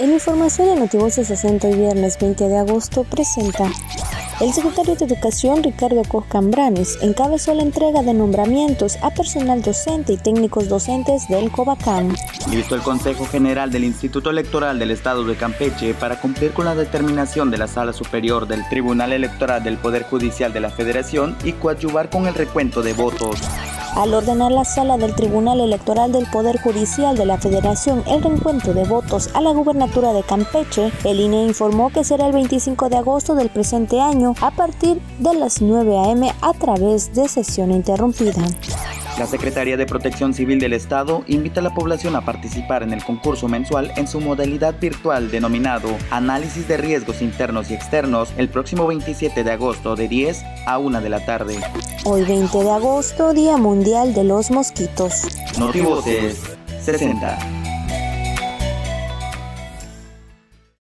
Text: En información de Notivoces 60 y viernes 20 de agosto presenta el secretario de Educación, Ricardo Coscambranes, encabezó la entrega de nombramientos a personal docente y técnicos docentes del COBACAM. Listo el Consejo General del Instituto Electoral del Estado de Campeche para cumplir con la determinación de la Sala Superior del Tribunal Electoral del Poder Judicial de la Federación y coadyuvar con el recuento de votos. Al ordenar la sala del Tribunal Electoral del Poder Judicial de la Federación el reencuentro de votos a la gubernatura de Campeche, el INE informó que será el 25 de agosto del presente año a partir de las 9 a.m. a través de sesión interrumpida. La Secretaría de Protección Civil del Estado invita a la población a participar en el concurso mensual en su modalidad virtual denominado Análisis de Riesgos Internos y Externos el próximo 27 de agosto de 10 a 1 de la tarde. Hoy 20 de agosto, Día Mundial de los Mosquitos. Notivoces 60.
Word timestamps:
En 0.00 0.14
información 0.14 0.68
de 0.68 0.76
Notivoces 0.76 1.28
60 1.28 1.68
y 1.68 1.74
viernes 1.74 2.16
20 2.18 2.48
de 2.48 2.56
agosto 2.56 3.04
presenta 3.04 3.70
el 4.40 4.50
secretario 4.50 4.96
de 4.96 5.04
Educación, 5.04 5.62
Ricardo 5.62 6.00
Coscambranes, 6.08 6.96
encabezó 7.02 7.52
la 7.52 7.60
entrega 7.60 8.02
de 8.02 8.14
nombramientos 8.14 8.96
a 9.02 9.10
personal 9.10 9.60
docente 9.60 10.14
y 10.14 10.16
técnicos 10.16 10.70
docentes 10.70 11.28
del 11.28 11.50
COBACAM. 11.50 12.14
Listo 12.50 12.76
el 12.76 12.80
Consejo 12.80 13.26
General 13.26 13.70
del 13.70 13.84
Instituto 13.84 14.30
Electoral 14.30 14.78
del 14.78 14.92
Estado 14.92 15.22
de 15.24 15.36
Campeche 15.36 15.92
para 15.92 16.18
cumplir 16.18 16.52
con 16.52 16.64
la 16.64 16.74
determinación 16.74 17.50
de 17.50 17.58
la 17.58 17.68
Sala 17.68 17.92
Superior 17.92 18.48
del 18.48 18.66
Tribunal 18.70 19.12
Electoral 19.12 19.62
del 19.62 19.76
Poder 19.76 20.04
Judicial 20.04 20.54
de 20.54 20.60
la 20.60 20.70
Federación 20.70 21.36
y 21.44 21.52
coadyuvar 21.52 22.08
con 22.08 22.26
el 22.26 22.32
recuento 22.32 22.80
de 22.80 22.94
votos. 22.94 23.38
Al 23.96 24.14
ordenar 24.14 24.52
la 24.52 24.64
sala 24.64 24.96
del 24.96 25.14
Tribunal 25.14 25.60
Electoral 25.60 26.12
del 26.12 26.26
Poder 26.26 26.60
Judicial 26.60 27.16
de 27.16 27.26
la 27.26 27.38
Federación 27.38 28.02
el 28.06 28.22
reencuentro 28.22 28.72
de 28.72 28.84
votos 28.84 29.30
a 29.34 29.40
la 29.40 29.50
gubernatura 29.50 30.12
de 30.12 30.22
Campeche, 30.22 30.92
el 31.04 31.20
INE 31.20 31.44
informó 31.44 31.90
que 31.90 32.04
será 32.04 32.26
el 32.26 32.32
25 32.32 32.88
de 32.88 32.96
agosto 32.96 33.34
del 33.34 33.50
presente 33.50 34.00
año 34.00 34.34
a 34.40 34.52
partir 34.52 35.00
de 35.18 35.34
las 35.34 35.60
9 35.60 35.98
a.m. 35.98 36.32
a 36.40 36.52
través 36.52 37.14
de 37.14 37.28
sesión 37.28 37.72
interrumpida. 37.72 38.42
La 39.20 39.26
Secretaría 39.26 39.76
de 39.76 39.84
Protección 39.84 40.32
Civil 40.32 40.58
del 40.60 40.72
Estado 40.72 41.24
invita 41.26 41.60
a 41.60 41.62
la 41.62 41.74
población 41.74 42.16
a 42.16 42.24
participar 42.24 42.82
en 42.82 42.94
el 42.94 43.04
concurso 43.04 43.48
mensual 43.48 43.92
en 43.96 44.08
su 44.08 44.18
modalidad 44.18 44.80
virtual 44.80 45.30
denominado 45.30 45.90
Análisis 46.10 46.66
de 46.66 46.78
Riesgos 46.78 47.20
Internos 47.20 47.70
y 47.70 47.74
Externos 47.74 48.32
el 48.38 48.48
próximo 48.48 48.86
27 48.86 49.44
de 49.44 49.50
agosto 49.50 49.94
de 49.94 50.08
10 50.08 50.42
a 50.64 50.78
1 50.78 51.02
de 51.02 51.08
la 51.10 51.22
tarde. 51.26 51.58
Hoy 52.06 52.24
20 52.24 52.64
de 52.64 52.70
agosto, 52.70 53.34
Día 53.34 53.58
Mundial 53.58 54.14
de 54.14 54.24
los 54.24 54.50
Mosquitos. 54.50 55.26
Notivoces 55.58 56.40
60. 56.82 57.59